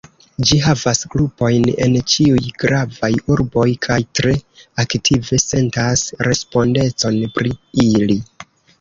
Ĝi 0.49 0.55
havas 0.67 1.01
grupojn 1.15 1.67
en 1.87 1.97
ĉiuj 2.13 2.41
gravaj 2.63 3.11
urboj, 3.35 3.67
kaj 3.89 3.99
tre 4.23 4.35
aktive 4.87 5.43
sentas 5.47 6.11
respondecon 6.33 7.25
pri 7.39 7.59
ili. 7.89 8.23